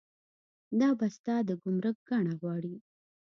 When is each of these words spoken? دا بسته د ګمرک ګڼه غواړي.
دا 0.79 0.89
بسته 0.99 1.33
د 1.47 1.49
ګمرک 1.61 1.97
ګڼه 2.09 2.33
غواړي. 2.41 2.75